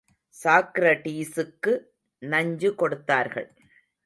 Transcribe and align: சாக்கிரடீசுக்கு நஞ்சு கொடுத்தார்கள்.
சாக்கிரடீசுக்கு 0.43 1.73
நஞ்சு 2.21 2.75
கொடுத்தார்கள். 2.75 3.49